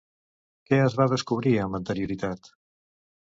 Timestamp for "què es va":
0.69-1.07